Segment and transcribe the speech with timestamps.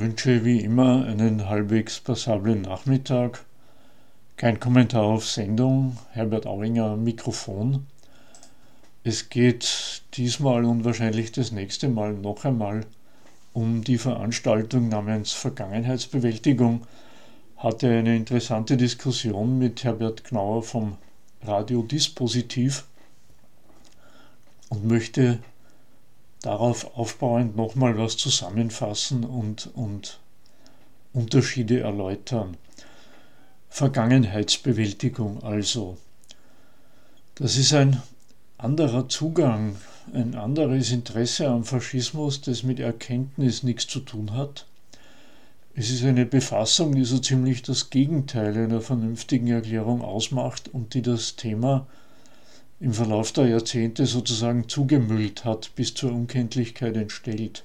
[0.00, 3.44] Wünsche wie immer einen halbwegs passablen Nachmittag.
[4.36, 7.86] Kein Kommentar auf Sendung, Herbert Auinger Mikrofon.
[9.04, 12.86] Es geht diesmal und wahrscheinlich das nächste Mal noch einmal
[13.52, 16.86] um die Veranstaltung namens Vergangenheitsbewältigung.
[17.56, 20.98] Hatte eine interessante Diskussion mit Herbert Knauer vom
[21.42, 22.84] Radio Dispositiv
[24.70, 25.38] und möchte
[26.44, 30.20] darauf aufbauend nochmal was zusammenfassen und, und
[31.12, 32.56] Unterschiede erläutern.
[33.70, 35.96] Vergangenheitsbewältigung also.
[37.36, 38.02] Das ist ein
[38.58, 39.76] anderer Zugang,
[40.12, 44.66] ein anderes Interesse am Faschismus, das mit Erkenntnis nichts zu tun hat.
[45.74, 51.02] Es ist eine Befassung, die so ziemlich das Gegenteil einer vernünftigen Erklärung ausmacht und die
[51.02, 51.86] das Thema
[52.84, 57.64] im Verlauf der Jahrzehnte sozusagen zugemüllt hat, bis zur Unkenntlichkeit entstellt.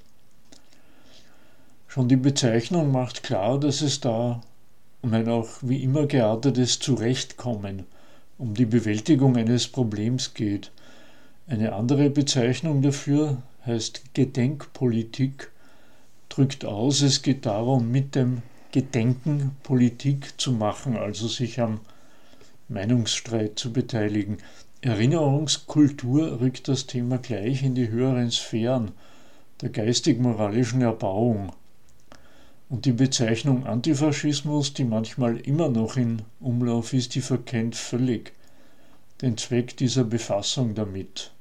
[1.89, 4.39] Schon die Bezeichnung macht klar, dass es da
[5.01, 7.83] um ein auch wie immer geartetes Zurechtkommen,
[8.37, 10.71] um die Bewältigung eines Problems geht.
[11.47, 15.51] Eine andere Bezeichnung dafür heißt Gedenkpolitik,
[16.29, 18.41] drückt aus, es geht darum, mit dem
[18.71, 21.81] Gedenken Politik zu machen, also sich am
[22.69, 24.37] Meinungsstreit zu beteiligen.
[24.81, 28.91] Erinnerungskultur rückt das Thema gleich in die höheren Sphären
[29.61, 31.51] der geistig-moralischen Erbauung.
[32.69, 38.31] Und die Bezeichnung Antifaschismus, die manchmal immer noch in Umlauf ist, die verkennt völlig
[39.21, 41.31] den Zweck dieser Befassung damit.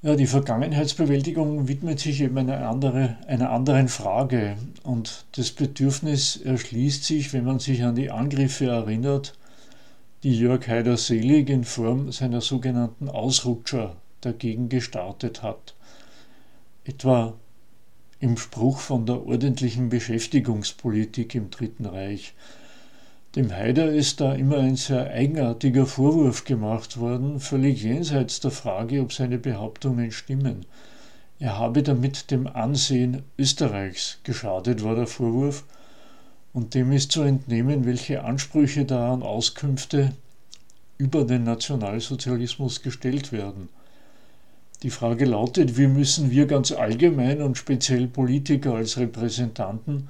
[0.00, 7.04] Ja, die Vergangenheitsbewältigung widmet sich eben einer, andere, einer anderen Frage und das Bedürfnis erschließt
[7.04, 9.37] sich, wenn man sich an die Angriffe erinnert,
[10.24, 15.76] die Jörg Haider-Selig in Form seiner sogenannten Ausrutscher dagegen gestartet hat.
[16.84, 17.34] Etwa
[18.18, 22.34] im Spruch von der ordentlichen Beschäftigungspolitik im Dritten Reich.
[23.36, 29.02] Dem Haider ist da immer ein sehr eigenartiger Vorwurf gemacht worden, völlig jenseits der Frage,
[29.02, 30.66] ob seine Behauptungen stimmen.
[31.38, 35.64] Er habe damit dem Ansehen Österreichs geschadet, war der Vorwurf,
[36.58, 40.12] und dem ist zu entnehmen, welche Ansprüche da an Auskünfte
[40.98, 43.68] über den Nationalsozialismus gestellt werden.
[44.82, 50.08] Die Frage lautet, wie müssen wir ganz allgemein und speziell Politiker als Repräsentanten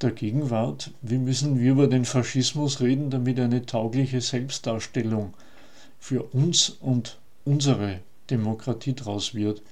[0.00, 5.32] der Gegenwart, wie müssen wir über den Faschismus reden, damit eine taugliche Selbstdarstellung
[6.00, 9.62] für uns und unsere Demokratie daraus wird.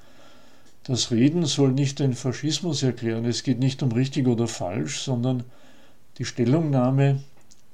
[0.84, 5.42] Das Reden soll nicht den Faschismus erklären, es geht nicht um richtig oder falsch, sondern
[6.20, 7.24] die Stellungnahme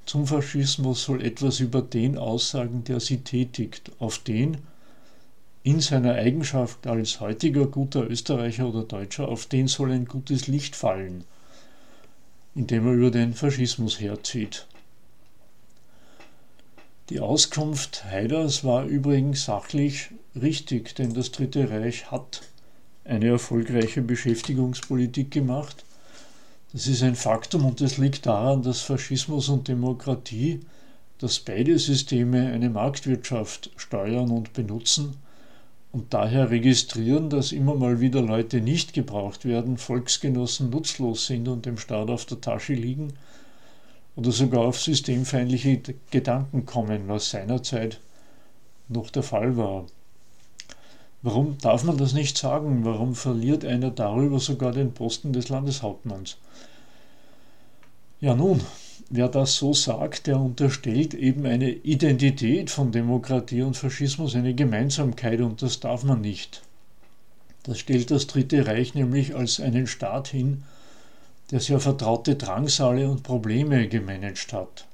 [0.06, 4.58] zum Faschismus soll etwas über den aussagen, der sie tätigt, auf den
[5.64, 10.76] in seiner Eigenschaft als heutiger guter Österreicher oder Deutscher, auf den soll ein gutes Licht
[10.76, 11.24] fallen,
[12.54, 14.68] indem er über den Faschismus herzieht.
[17.10, 22.42] Die Auskunft Haiders war übrigens sachlich richtig, denn das Dritte Reich hat
[23.04, 25.85] eine erfolgreiche Beschäftigungspolitik gemacht
[26.72, 30.60] das ist ein Faktum und das liegt daran, dass Faschismus und Demokratie,
[31.18, 35.16] dass beide Systeme eine Marktwirtschaft steuern und benutzen
[35.92, 41.64] und daher registrieren, dass immer mal wieder Leute nicht gebraucht werden, Volksgenossen nutzlos sind und
[41.64, 43.14] dem Staat auf der Tasche liegen
[44.16, 48.00] oder sogar auf systemfeindliche Gedanken kommen, was seinerzeit
[48.88, 49.86] noch der Fall war.
[51.26, 52.84] Warum darf man das nicht sagen?
[52.84, 56.36] Warum verliert einer darüber sogar den Posten des Landeshauptmanns?
[58.20, 58.60] Ja nun,
[59.10, 65.40] wer das so sagt, der unterstellt eben eine Identität von Demokratie und Faschismus, eine Gemeinsamkeit
[65.40, 66.62] und das darf man nicht.
[67.64, 70.62] Das stellt das Dritte Reich nämlich als einen Staat hin,
[71.50, 74.86] der sehr vertraute Drangsale und Probleme gemanagt hat.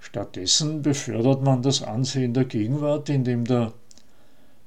[0.00, 3.72] Stattdessen befördert man das Ansehen der Gegenwart, indem der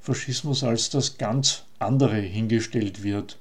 [0.06, 3.38] Faschismus als das ganz andere hingestellt wird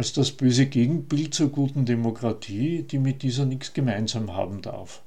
[0.00, 5.02] als das böse Gegenbild zur guten Demokratie, die mit dieser nichts gemeinsam haben darf.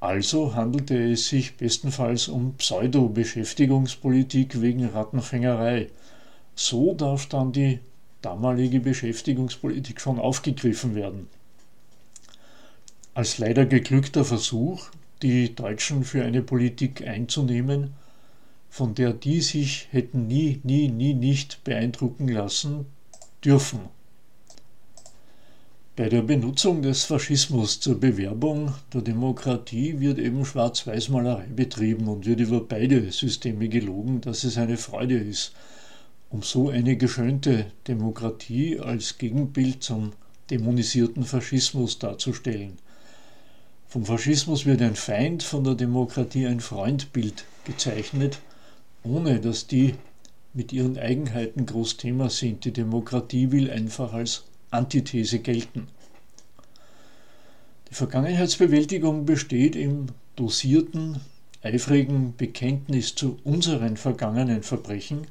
[0.00, 5.90] Also handelte es sich bestenfalls um Pseudo-Beschäftigungspolitik wegen Rattenfängerei.
[6.54, 7.80] So darf dann die
[8.22, 11.28] damalige Beschäftigungspolitik schon aufgegriffen werden.
[13.12, 14.88] Als leider geglückter Versuch,
[15.20, 17.92] die Deutschen für eine Politik einzunehmen,
[18.76, 22.84] von der die sich hätten nie, nie, nie nicht beeindrucken lassen,
[23.42, 23.80] dürfen.
[25.96, 32.38] Bei der Benutzung des Faschismus zur Bewerbung der Demokratie wird eben Schwarz-Weiß-Malerei betrieben und wird
[32.40, 35.52] über beide Systeme gelogen, dass es eine Freude ist,
[36.28, 40.12] um so eine geschönte Demokratie als Gegenbild zum
[40.50, 42.74] dämonisierten Faschismus darzustellen.
[43.88, 48.38] Vom Faschismus wird ein Feind, von der Demokratie ein Freundbild gezeichnet,
[49.06, 49.94] ohne dass die
[50.52, 52.64] mit ihren Eigenheiten groß Thema sind.
[52.64, 55.88] Die Demokratie will einfach als Antithese gelten.
[57.90, 61.20] Die Vergangenheitsbewältigung besteht im dosierten,
[61.62, 65.26] eifrigen Bekenntnis zu unseren vergangenen Verbrechen.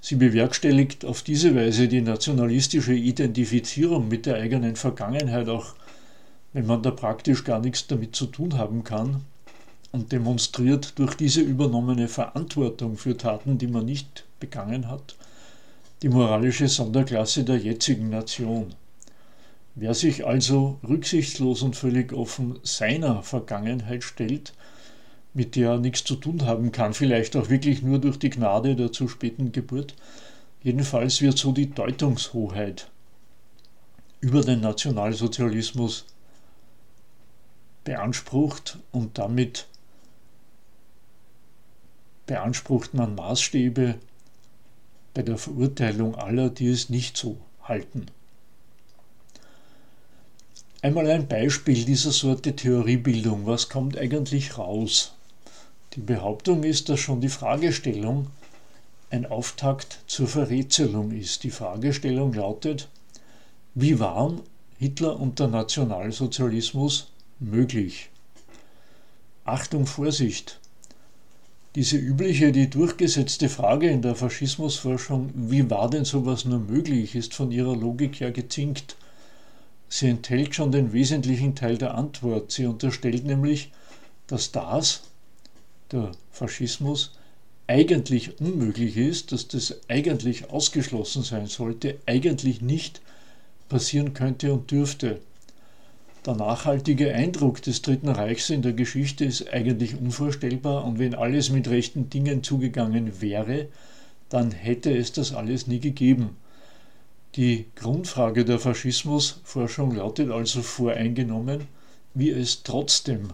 [0.00, 5.74] Sie bewerkstelligt auf diese Weise die nationalistische Identifizierung mit der eigenen Vergangenheit, auch
[6.52, 9.22] wenn man da praktisch gar nichts damit zu tun haben kann,
[9.96, 15.16] und demonstriert durch diese übernommene Verantwortung für Taten, die man nicht begangen hat,
[16.02, 18.74] die moralische Sonderklasse der jetzigen Nation.
[19.74, 24.52] Wer sich also rücksichtslos und völlig offen seiner Vergangenheit stellt,
[25.32, 28.76] mit der er nichts zu tun haben kann, vielleicht auch wirklich nur durch die Gnade
[28.76, 29.94] der zu späten Geburt,
[30.62, 32.90] jedenfalls wird so die Deutungshoheit
[34.20, 36.04] über den Nationalsozialismus
[37.84, 39.66] beansprucht und damit
[42.26, 43.96] beansprucht man Maßstäbe
[45.14, 48.06] bei der Verurteilung aller, die es nicht so halten.
[50.82, 53.46] Einmal ein Beispiel dieser Sorte Theoriebildung.
[53.46, 55.14] Was kommt eigentlich raus?
[55.94, 58.28] Die Behauptung ist, dass schon die Fragestellung
[59.10, 61.44] ein Auftakt zur Verrätselung ist.
[61.44, 62.88] Die Fragestellung lautet,
[63.74, 64.42] wie waren
[64.78, 68.10] Hitler und der Nationalsozialismus möglich?
[69.44, 70.60] Achtung, Vorsicht!
[71.76, 77.34] Diese übliche, die durchgesetzte Frage in der Faschismusforschung, wie war denn sowas nur möglich, ist
[77.34, 78.96] von ihrer Logik ja gezinkt.
[79.90, 82.50] Sie enthält schon den wesentlichen Teil der Antwort.
[82.50, 83.72] Sie unterstellt nämlich,
[84.26, 85.02] dass das,
[85.92, 87.12] der Faschismus,
[87.66, 93.02] eigentlich unmöglich ist, dass das eigentlich ausgeschlossen sein sollte, eigentlich nicht
[93.68, 95.20] passieren könnte und dürfte.
[96.26, 101.50] Der nachhaltige Eindruck des Dritten Reichs in der Geschichte ist eigentlich unvorstellbar und wenn alles
[101.50, 103.68] mit rechten Dingen zugegangen wäre,
[104.28, 106.36] dann hätte es das alles nie gegeben.
[107.36, 111.68] Die Grundfrage der Faschismusforschung lautet also voreingenommen,
[112.12, 113.28] wie es trotzdem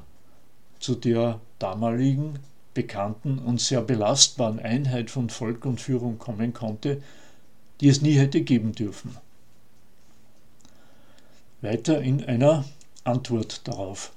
[0.78, 2.40] zu der damaligen
[2.74, 7.00] bekannten und sehr belastbaren Einheit von Volk und Führung kommen konnte,
[7.80, 9.16] die es nie hätte geben dürfen.
[11.62, 12.66] Weiter in einer
[13.04, 14.12] Antwort darauf.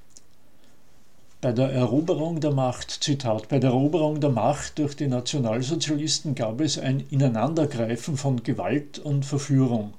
[1.41, 6.61] Bei der Eroberung der Macht, Zitat, bei der Eroberung der Macht durch die Nationalsozialisten gab
[6.61, 9.93] es ein Ineinandergreifen von Gewalt und Verführung.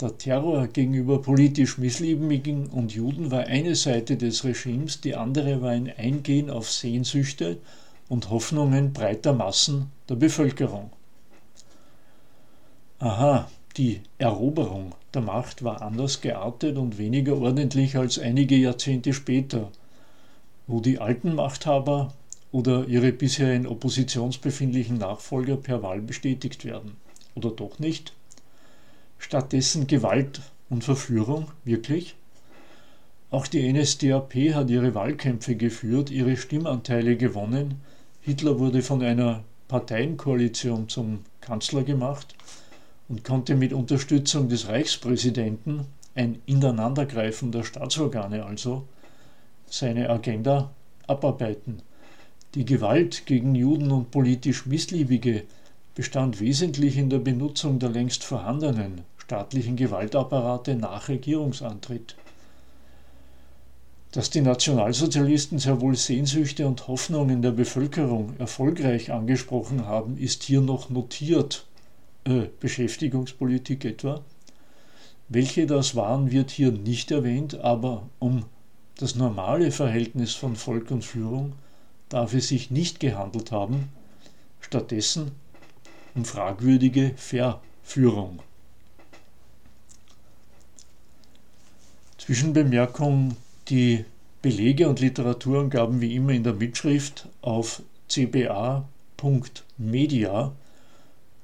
[0.00, 5.70] Der Terror gegenüber politisch Missliebigen und Juden war eine Seite des Regimes, die andere war
[5.70, 7.58] ein Eingehen auf Sehnsüchte
[8.08, 10.90] und Hoffnungen breiter Massen der Bevölkerung.
[13.00, 19.70] Aha, die Eroberung der Macht war anders geartet und weniger ordentlich als einige Jahrzehnte später
[20.68, 22.14] wo die alten Machthaber
[22.52, 26.96] oder ihre bisher in Opposition befindlichen Nachfolger per Wahl bestätigt werden.
[27.34, 28.12] Oder doch nicht?
[29.18, 32.14] Stattdessen Gewalt und Verführung, wirklich?
[33.30, 37.80] Auch die NSDAP hat ihre Wahlkämpfe geführt, ihre Stimmanteile gewonnen.
[38.20, 42.34] Hitler wurde von einer Parteienkoalition zum Kanzler gemacht
[43.08, 48.84] und konnte mit Unterstützung des Reichspräsidenten, ein Ineinandergreifen der Staatsorgane also,
[49.66, 50.70] seine Agenda
[51.06, 51.82] abarbeiten.
[52.54, 55.44] Die Gewalt gegen Juden und politisch Missliebige
[55.94, 62.16] bestand wesentlich in der Benutzung der längst vorhandenen staatlichen Gewaltapparate nach Regierungsantritt.
[64.12, 70.62] Dass die Nationalsozialisten sehr wohl Sehnsüchte und Hoffnungen der Bevölkerung erfolgreich angesprochen haben, ist hier
[70.62, 71.66] noch notiert.
[72.28, 74.22] Äh, Beschäftigungspolitik etwa.
[75.30, 78.44] Welche das waren, wird hier nicht erwähnt, aber um
[78.98, 81.54] das normale Verhältnis von Volk und Führung
[82.10, 83.88] darf es sich nicht gehandelt haben,
[84.60, 85.30] stattdessen
[86.14, 88.40] um fragwürdige Verführung.
[92.18, 94.04] Zwischenbemerkung, die
[94.42, 97.80] Belege und Literaturangaben wie immer in der Mitschrift auf
[98.10, 98.84] cba.media.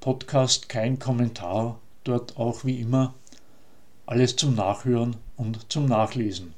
[0.05, 3.15] Podcast kein Kommentar, dort auch wie immer
[4.05, 6.53] alles zum Nachhören und zum Nachlesen.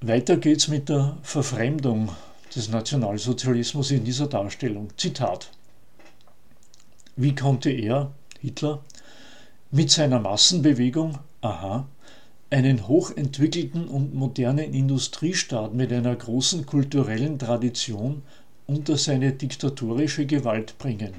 [0.00, 2.10] Weiter geht's mit der Verfremdung
[2.54, 4.90] des Nationalsozialismus in dieser Darstellung.
[4.96, 5.50] Zitat.
[7.16, 8.84] Wie konnte er, Hitler,
[9.72, 11.88] mit seiner Massenbewegung, aha,
[12.50, 18.22] einen hochentwickelten und modernen Industriestaat mit einer großen kulturellen Tradition
[18.68, 21.14] unter seine diktatorische Gewalt bringen.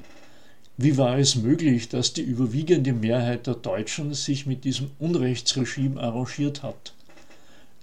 [0.76, 6.62] Wie war es möglich, dass die überwiegende Mehrheit der Deutschen sich mit diesem Unrechtsregime arrangiert
[6.62, 6.94] hat?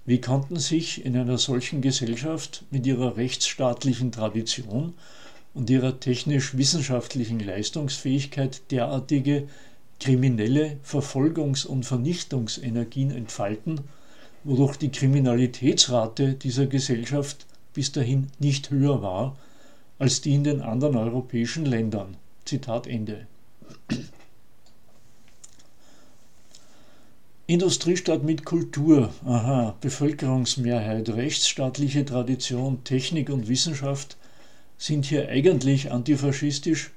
[0.06, 4.94] Wie konnten sich in einer solchen Gesellschaft mit ihrer rechtsstaatlichen Tradition
[5.52, 9.48] und ihrer technisch-wissenschaftlichen Leistungsfähigkeit derartige
[10.00, 13.82] kriminelle Verfolgungs- und Vernichtungsenergien entfalten,
[14.44, 17.44] wodurch die Kriminalitätsrate dieser Gesellschaft
[17.74, 19.36] bis dahin nicht höher war
[19.98, 22.16] als die in den anderen europäischen Ländern.
[22.44, 23.26] Zitat Ende.
[27.46, 34.18] Industriestadt mit Kultur, aha, Bevölkerungsmehrheit, rechtsstaatliche Tradition, Technik und Wissenschaft
[34.76, 36.90] sind hier eigentlich antifaschistisch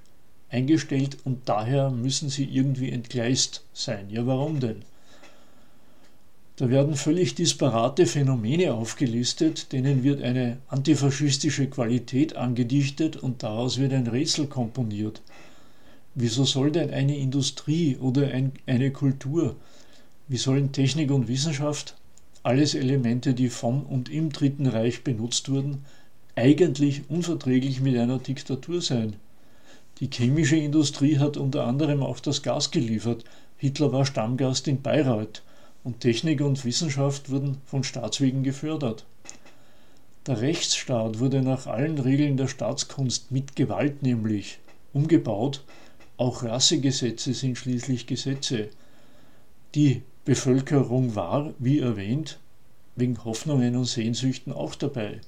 [0.49, 4.09] eingestellt und daher müssen sie irgendwie entgleist sein.
[4.09, 4.83] Ja, warum denn?
[6.61, 13.93] Da werden völlig disparate Phänomene aufgelistet, denen wird eine antifaschistische Qualität angedichtet und daraus wird
[13.93, 15.23] ein Rätsel komponiert.
[16.13, 19.55] Wieso soll denn eine Industrie oder ein, eine Kultur,
[20.27, 21.95] wie sollen Technik und Wissenschaft,
[22.43, 25.83] alles Elemente, die vom und im Dritten Reich benutzt wurden,
[26.35, 29.15] eigentlich unverträglich mit einer Diktatur sein?
[29.99, 33.23] Die chemische Industrie hat unter anderem auch das Gas geliefert.
[33.57, 35.41] Hitler war Stammgast in Bayreuth
[35.83, 39.05] und Technik und Wissenschaft wurden von Staatswegen gefördert.
[40.27, 44.59] Der Rechtsstaat wurde nach allen Regeln der Staatskunst mit Gewalt nämlich
[44.93, 45.63] umgebaut,
[46.17, 48.69] auch Rassegesetze sind schließlich Gesetze.
[49.73, 52.37] Die Bevölkerung war, wie erwähnt,
[52.95, 55.21] wegen Hoffnungen und Sehnsüchten auch dabei.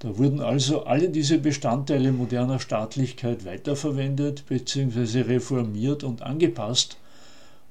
[0.00, 5.20] Da wurden also alle diese Bestandteile moderner Staatlichkeit weiterverwendet bzw.
[5.20, 6.96] reformiert und angepasst,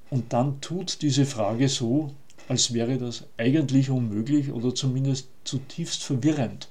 [0.09, 2.11] und dann tut diese Frage so,
[2.47, 6.69] als wäre das eigentlich unmöglich oder zumindest zutiefst verwirrend.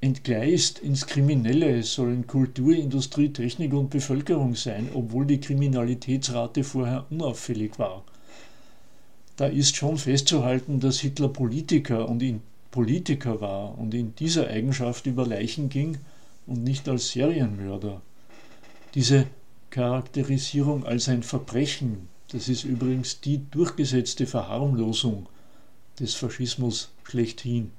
[0.00, 7.80] Entgleist ins Kriminelle sollen Kultur, Industrie, Technik und Bevölkerung sein, obwohl die Kriminalitätsrate vorher unauffällig
[7.80, 8.04] war.
[9.36, 15.06] Da ist schon festzuhalten, dass Hitler Politiker und in Politiker war und in dieser Eigenschaft
[15.06, 15.98] über Leichen ging
[16.46, 18.00] und nicht als Serienmörder.
[18.94, 19.26] Diese
[19.70, 25.26] Charakterisierung als ein Verbrechen, das ist übrigens die durchgesetzte Verharmlosung
[25.98, 27.72] des Faschismus schlechthin.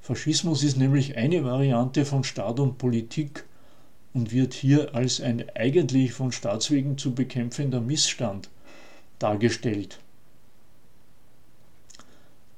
[0.00, 3.44] Faschismus ist nämlich eine Variante von Staat und Politik
[4.14, 8.48] und wird hier als ein eigentlich von Staatswegen zu bekämpfender Missstand
[9.18, 9.98] dargestellt.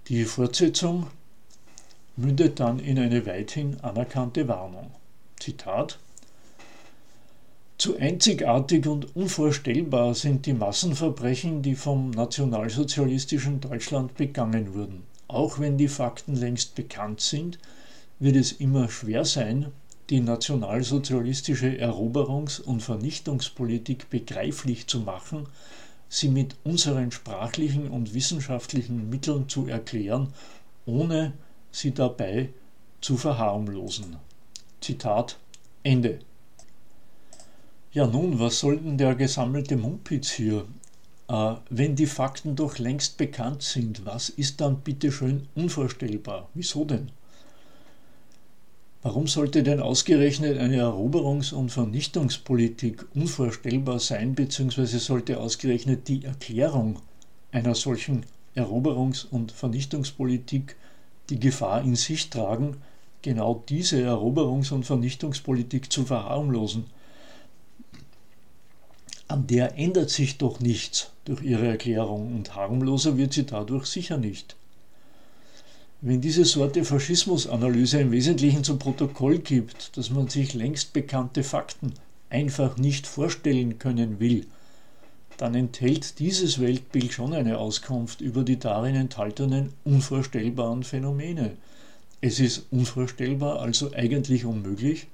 [0.08, 1.08] Die Fortsetzung
[2.16, 4.90] mündet dann in eine weithin anerkannte Warnung.
[5.38, 5.98] Zitat
[7.84, 15.02] zu einzigartig und unvorstellbar sind die Massenverbrechen, die vom nationalsozialistischen Deutschland begangen wurden.
[15.28, 17.58] Auch wenn die Fakten längst bekannt sind,
[18.18, 19.66] wird es immer schwer sein,
[20.08, 25.46] die nationalsozialistische Eroberungs- und Vernichtungspolitik begreiflich zu machen,
[26.08, 30.32] sie mit unseren sprachlichen und wissenschaftlichen Mitteln zu erklären,
[30.86, 31.34] ohne
[31.70, 32.48] sie dabei
[33.02, 34.16] zu verharmlosen.
[34.80, 35.36] Zitat
[35.82, 36.20] Ende.
[37.94, 40.64] Ja nun, was soll denn der gesammelte Mumpitz hier?
[41.28, 46.48] Äh, wenn die Fakten doch längst bekannt sind, was ist dann bitte schön unvorstellbar?
[46.54, 47.12] Wieso denn?
[49.02, 56.98] Warum sollte denn ausgerechnet eine Eroberungs- und Vernichtungspolitik unvorstellbar sein, beziehungsweise sollte ausgerechnet die Erklärung
[57.52, 60.74] einer solchen Eroberungs- und Vernichtungspolitik
[61.30, 62.78] die Gefahr in sich tragen,
[63.22, 66.86] genau diese Eroberungs- und Vernichtungspolitik zu verharmlosen?
[69.34, 74.16] An der ändert sich doch nichts durch ihre Erklärung und harmloser wird sie dadurch sicher
[74.16, 74.54] nicht.
[76.02, 81.94] Wenn diese Sorte Faschismusanalyse im Wesentlichen zu Protokoll gibt, dass man sich längst bekannte Fakten
[82.30, 84.46] einfach nicht vorstellen können will,
[85.36, 91.56] dann enthält dieses Weltbild schon eine Auskunft über die darin enthaltenen unvorstellbaren Phänomene.
[92.20, 95.08] Es ist unvorstellbar, also eigentlich unmöglich,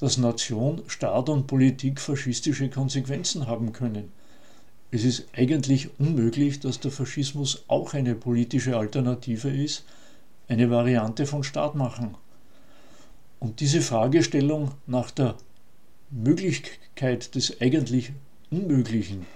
[0.00, 4.12] dass Nation, Staat und Politik faschistische Konsequenzen haben können.
[4.90, 9.84] Es ist eigentlich unmöglich, dass der Faschismus auch eine politische Alternative ist,
[10.48, 12.14] eine Variante von Staat machen.
[13.40, 15.36] Und diese Fragestellung nach der
[16.10, 18.12] Möglichkeit des eigentlich
[18.50, 19.26] Unmöglichen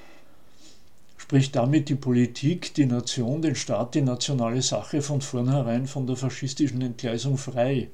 [1.17, 6.17] spricht damit die Politik, die Nation, den Staat, die nationale Sache von vornherein von der
[6.17, 7.88] faschistischen Entgleisung frei,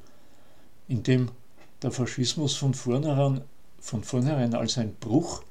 [0.88, 1.30] indem
[1.82, 3.42] der Faschismus von vornherein,
[3.80, 5.42] von vornherein als ein Bruch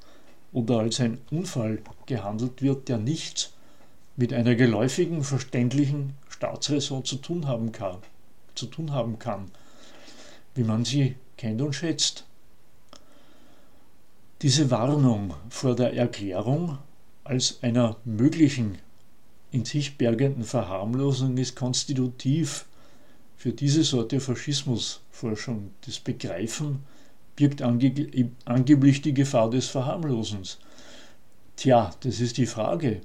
[0.52, 3.52] oder als ein Unfall gehandelt wird, der nichts
[4.16, 7.98] mit einer geläufigen, verständlichen Staatsräson zu tun haben kann.
[8.54, 9.50] Zu tun haben kann.
[10.56, 12.24] wie man sie kennt und schätzt.
[14.42, 16.78] Diese Warnung vor der Erklärung
[17.24, 18.78] als einer möglichen
[19.50, 22.66] in sich bergenden Verharmlosung ist konstitutiv
[23.36, 25.70] für diese Sorte Faschismusforschung.
[25.82, 26.80] Das Begreifen
[27.36, 30.58] birgt ange angeblich die Gefahr des Verharmlosens.
[31.56, 33.02] Tja, das ist die Frage.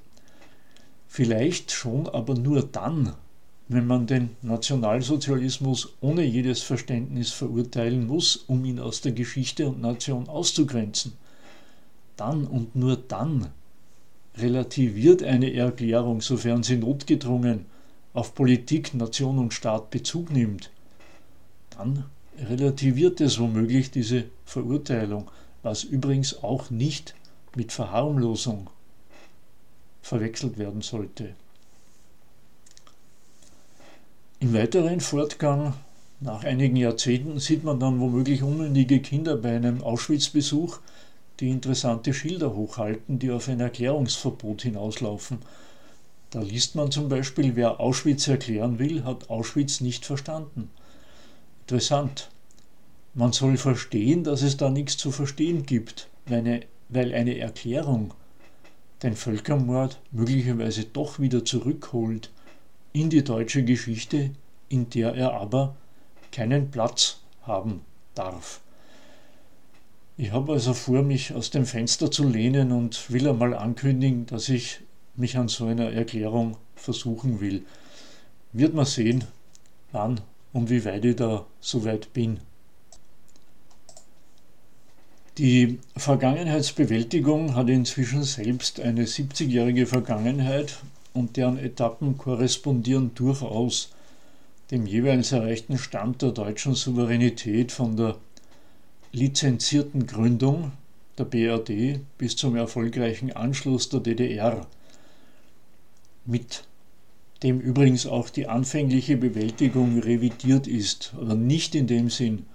[1.08, 3.14] Vielleicht schon, aber nur dann,
[3.68, 9.82] wenn man den Nationalsozialismus ohne jedes Verständnis verurteilen muss, um ihn aus der Geschichte und
[9.82, 11.14] Nation auszugrenzen.
[12.16, 13.48] Dann und nur dann
[14.38, 17.66] relativiert eine Erklärung, sofern sie notgedrungen
[18.14, 20.70] auf Politik, Nation und Staat Bezug nimmt,
[21.78, 22.06] dann
[22.38, 25.30] relativiert es womöglich diese Verurteilung,
[25.64, 27.16] was übrigens auch nicht
[27.56, 28.70] mit Verharmlosung
[30.02, 31.36] verwechselt werden sollte.
[34.40, 35.76] Im weiteren Fortgang,
[36.20, 40.80] nach einigen Jahrzehnten, sieht man dann womöglich unmündige Kinder bei einem Auschwitz-Besuch,
[41.40, 45.40] die interessante Schilder hochhalten, die auf ein Erklärungsverbot hinauslaufen.
[46.32, 50.72] Da liest man zum Beispiel, wer Auschwitz erklären will, hat Auschwitz nicht verstanden.
[51.62, 52.30] Interessant.
[53.14, 58.14] Man soll verstehen, dass es da nichts zu verstehen gibt, weil eine, weil eine Erklärung
[59.04, 62.30] den Völkermord möglicherweise doch wieder zurückholt
[62.94, 64.32] in die deutsche Geschichte,
[64.70, 65.76] in der er aber
[66.32, 67.82] keinen Platz haben
[68.16, 68.62] darf.
[70.16, 74.48] Ich habe also vor, mich aus dem Fenster zu lehnen und will einmal ankündigen, dass
[74.48, 74.82] ich
[75.16, 77.64] mich an so einer Erklärung versuchen will.
[78.54, 79.26] Wird man sehen,
[79.92, 80.22] wann
[80.54, 82.40] und wie weit ich da so weit bin.
[85.38, 90.80] Die Vergangenheitsbewältigung hat inzwischen selbst eine 70-jährige Vergangenheit
[91.14, 93.92] und deren Etappen korrespondieren durchaus
[94.72, 98.18] dem jeweils erreichten Stand der deutschen Souveränität von der
[99.12, 100.72] lizenzierten Gründung
[101.18, 104.66] der BRD bis zum erfolgreichen Anschluss der DDR,
[106.26, 106.64] mit
[107.44, 112.46] dem übrigens auch die anfängliche Bewältigung revidiert ist, aber nicht in dem Sinn,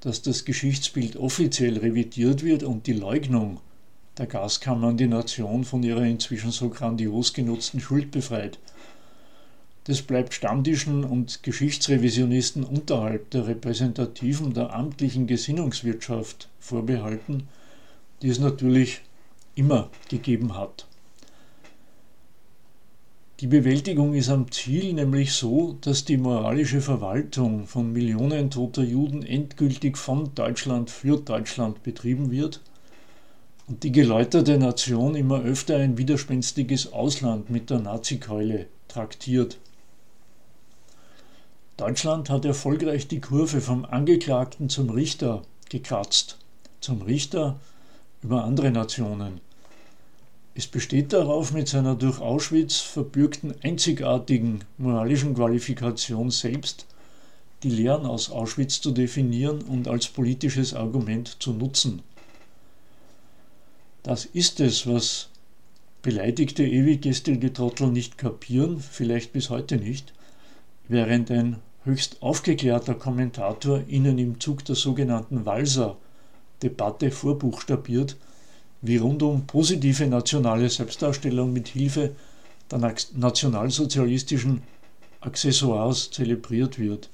[0.00, 3.60] dass das Geschichtsbild offiziell revidiert wird und die Leugnung
[4.16, 8.58] der Gaskammern die Nation von ihrer inzwischen so grandios genutzten Schuld befreit.
[9.84, 17.48] Das bleibt Stammtischen und Geschichtsrevisionisten unterhalb der repräsentativen, der amtlichen Gesinnungswirtschaft vorbehalten,
[18.22, 19.02] die es natürlich
[19.54, 20.86] immer gegeben hat.
[23.40, 29.22] Die Bewältigung ist am Ziel nämlich so, dass die moralische Verwaltung von Millionen toter Juden
[29.22, 32.60] endgültig von Deutschland für Deutschland betrieben wird–
[33.66, 39.58] und die geläuterte Nation immer öfter ein widerspenstiges Ausland mit der Nazikeule traktiert.
[41.76, 46.38] Deutschland hat erfolgreich die Kurve vom Angeklagten zum Richter gekratzt,
[46.80, 47.58] zum Richter
[48.22, 49.40] über andere Nationen.
[50.58, 56.86] Es besteht darauf, mit seiner durch Auschwitz verbürgten einzigartigen moralischen Qualifikation selbst
[57.62, 62.00] die Lehren aus Auschwitz zu definieren und als politisches Argument zu nutzen.
[64.02, 65.28] Das ist es, was
[66.00, 70.14] beleidigte ewiggestrige Trottel nicht kapieren, vielleicht bis heute nicht,
[70.88, 78.16] während ein höchst aufgeklärter Kommentator ihnen im Zug der sogenannten Walser-Debatte vorbuchstabiert,
[78.82, 82.12] wie rundum positive nationale Selbstdarstellung mit Hilfe
[82.70, 84.62] der nationalsozialistischen
[85.20, 87.10] Accessoires zelebriert wird.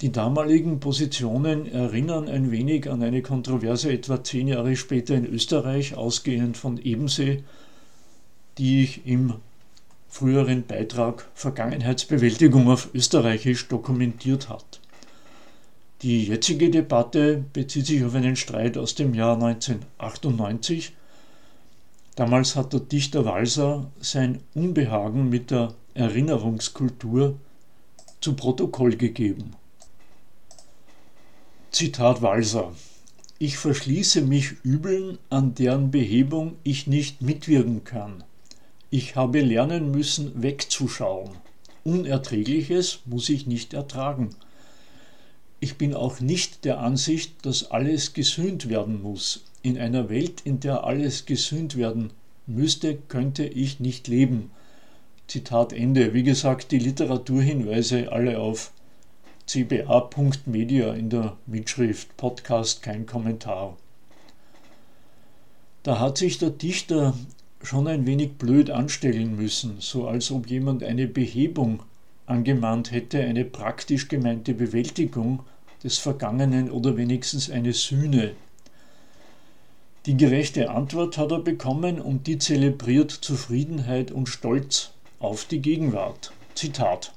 [0.00, 5.94] Die damaligen Positionen erinnern ein wenig an eine Kontroverse etwa zehn Jahre später in Österreich,
[5.94, 7.44] ausgehend von Ebensee,
[8.56, 9.34] die ich im
[10.08, 14.79] früheren Beitrag Vergangenheitsbewältigung auf Österreichisch dokumentiert hat.
[16.02, 20.94] Die jetzige Debatte bezieht sich auf einen Streit aus dem Jahr 1998.
[22.16, 27.38] Damals hat der Dichter Walser sein Unbehagen mit der Erinnerungskultur
[28.22, 29.52] zu Protokoll gegeben.
[31.70, 32.72] Zitat Walser
[33.38, 38.24] Ich verschließe mich Übeln, an deren Behebung ich nicht mitwirken kann.
[38.88, 41.32] Ich habe lernen müssen, wegzuschauen.
[41.84, 44.30] Unerträgliches muss ich nicht ertragen.
[45.60, 49.44] Ich bin auch nicht der Ansicht, dass alles gesühnt werden muss.
[49.62, 52.10] In einer Welt, in der alles gesühnt werden
[52.46, 54.50] müsste, könnte ich nicht leben.
[55.26, 56.14] Zitat Ende.
[56.14, 58.72] Wie gesagt, die Literaturhinweise alle auf
[59.46, 63.76] cba.media in der Mitschrift Podcast kein Kommentar.
[65.82, 67.14] Da hat sich der Dichter
[67.62, 71.82] schon ein wenig blöd anstellen müssen, so als ob jemand eine Behebung
[72.30, 75.40] angemahnt hätte, eine praktisch gemeinte Bewältigung
[75.82, 78.32] des Vergangenen oder wenigstens eine Sühne.
[80.06, 86.32] Die gerechte Antwort hat er bekommen und die zelebriert Zufriedenheit und Stolz auf die Gegenwart.
[86.54, 87.12] Zitat.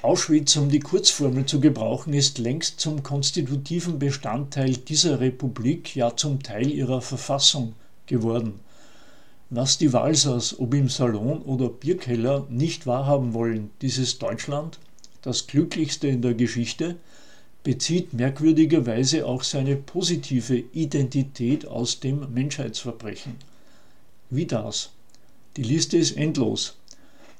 [0.00, 6.42] Auschwitz, um die Kurzformel zu gebrauchen, ist längst zum konstitutiven Bestandteil dieser Republik, ja zum
[6.42, 7.74] Teil ihrer Verfassung
[8.06, 8.60] geworden.
[9.56, 14.80] Was die Walsers, ob im Salon oder Bierkeller, nicht wahrhaben wollen, dieses Deutschland,
[15.22, 16.96] das glücklichste in der Geschichte,
[17.62, 23.36] bezieht merkwürdigerweise auch seine positive Identität aus dem Menschheitsverbrechen.
[24.28, 24.90] Wie das?
[25.56, 26.76] Die Liste ist endlos.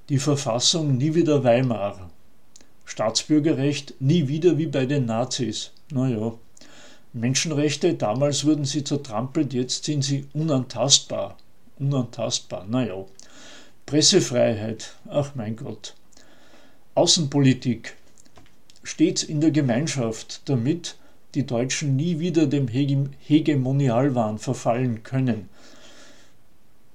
[0.09, 2.13] Die Verfassung nie wieder Weimar,
[2.85, 5.73] Staatsbürgerrecht nie wieder wie bei den Nazis.
[5.91, 6.35] Naja.
[7.13, 11.39] Menschenrechte, damals wurden sie zertrampelt, jetzt sind sie unantastbar.
[11.79, 13.05] Unantastbar, naja.
[13.87, 15.95] Pressefreiheit, ach mein Gott.
[16.95, 17.97] Außenpolitik,
[18.83, 20.97] stets in der Gemeinschaft, damit
[21.35, 25.49] die Deutschen nie wieder dem Hegemonialwahn verfallen können.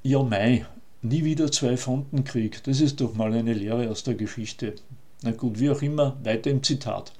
[0.01, 0.65] Ja, Mai,
[1.01, 4.75] nie wieder Zwei-Fronten-Krieg, das ist doch mal eine Lehre aus der Geschichte.
[5.21, 7.11] Na gut, wie auch immer, weiter im Zitat.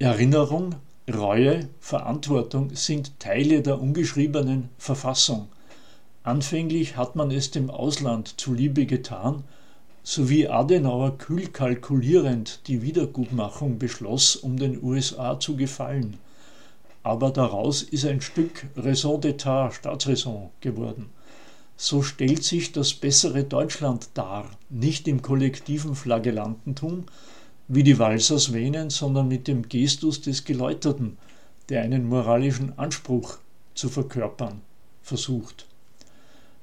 [0.00, 0.74] Erinnerung,
[1.12, 5.48] Reue, Verantwortung sind Teile der ungeschriebenen Verfassung.
[6.24, 9.42] Anfänglich hat man es dem Ausland zuliebe getan,
[10.04, 16.18] sowie Adenauer kühl kalkulierend die Wiedergutmachung beschloss, um den USA zu gefallen.
[17.02, 21.10] Aber daraus ist ein Stück Raison d'État, Staatsräson geworden.
[21.76, 27.06] So stellt sich das bessere Deutschland dar, nicht im kollektiven Flagellantentum,
[27.66, 31.18] wie die Walsers wähnen, sondern mit dem Gestus des Geläuterten,
[31.68, 33.38] der einen moralischen Anspruch
[33.74, 34.60] zu verkörpern
[35.02, 35.66] versucht.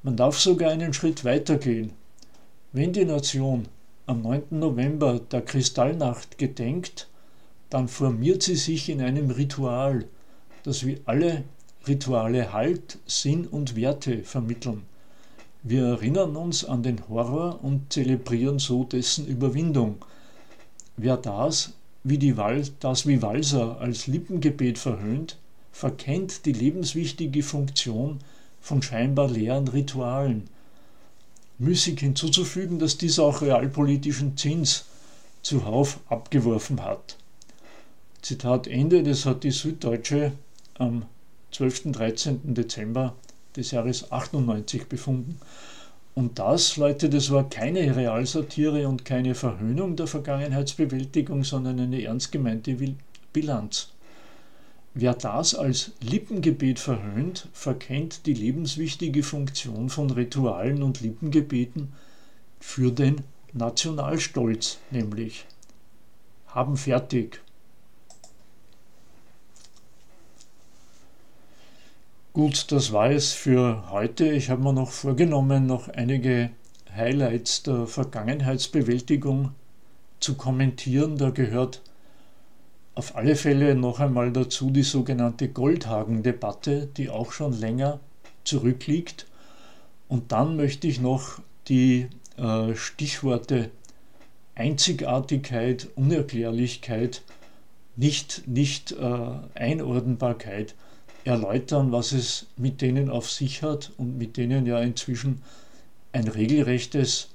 [0.01, 1.91] Man darf sogar einen Schritt weiter gehen.
[2.71, 3.67] Wenn die Nation
[4.05, 4.43] am 9.
[4.51, 7.09] November der Kristallnacht gedenkt,
[7.69, 10.05] dann formiert sie sich in einem Ritual,
[10.63, 11.43] das wie alle
[11.85, 14.83] Rituale Halt, Sinn und Werte vermitteln.
[15.63, 19.97] Wir erinnern uns an den Horror und zelebrieren so dessen Überwindung.
[20.95, 21.73] Wer das
[22.05, 25.37] wie, die Wal das wie Walser als Lippengebet verhöhnt,
[25.73, 28.19] verkennt die lebenswichtige Funktion
[28.61, 30.47] von scheinbar leeren Ritualen.
[31.57, 34.85] Müßig hinzuzufügen, dass dies auch realpolitischen Zins
[35.41, 37.17] zuhauf abgeworfen hat.
[38.21, 40.33] Zitat Ende, das hat die Süddeutsche
[40.77, 41.05] am
[41.51, 41.91] 12.
[41.91, 42.53] 13.
[42.53, 43.15] Dezember
[43.55, 45.39] des Jahres 98 befunden.
[46.15, 52.31] Und das, Leute, das war keine Realsatire und keine Verhöhnung der Vergangenheitsbewältigung, sondern eine ernst
[52.31, 52.75] gemeinte
[53.31, 53.89] Bilanz.
[54.93, 61.93] Wer das als Lippengebet verhöhnt, verkennt die lebenswichtige Funktion von Ritualen und Lippengebeten
[62.59, 63.21] für den
[63.53, 65.45] Nationalstolz nämlich.
[66.47, 67.41] Haben fertig.
[72.33, 74.31] Gut, das war es für heute.
[74.31, 76.51] Ich habe mir noch vorgenommen, noch einige
[76.95, 79.51] Highlights der Vergangenheitsbewältigung
[80.19, 81.17] zu kommentieren.
[81.17, 81.81] Da gehört
[82.95, 87.99] auf alle Fälle noch einmal dazu die sogenannte Goldhagen-Debatte, die auch schon länger
[88.43, 89.25] zurückliegt.
[90.07, 93.69] Und dann möchte ich noch die äh, Stichworte
[94.55, 97.21] Einzigartigkeit, Unerklärlichkeit,
[97.95, 100.75] nicht, nicht äh, Einordnbarkeit
[101.23, 105.41] erläutern, was es mit denen auf sich hat und mit denen ja inzwischen
[106.11, 107.29] ein regelrechtes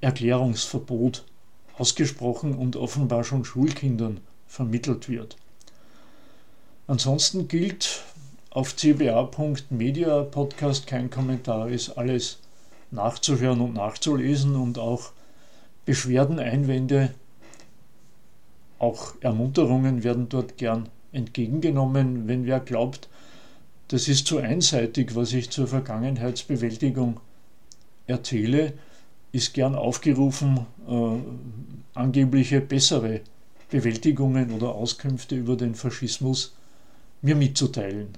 [0.00, 1.24] Erklärungsverbot
[1.76, 5.36] ausgesprochen und offenbar schon Schulkindern vermittelt wird.
[6.86, 8.02] Ansonsten gilt
[8.50, 12.38] auf cba.media Podcast kein Kommentar, ist alles
[12.90, 15.12] nachzuhören und nachzulesen und auch
[15.84, 17.14] Beschwerden, Einwände,
[18.78, 23.08] auch Ermunterungen werden dort gern entgegengenommen, wenn wer glaubt,
[23.88, 27.20] das ist zu einseitig, was ich zur Vergangenheitsbewältigung
[28.06, 28.74] erzähle,
[29.32, 33.20] ist gern aufgerufen, äh, angebliche bessere
[33.70, 36.54] Bewältigungen oder Auskünfte über den Faschismus
[37.20, 38.10] mir mitzuteilen.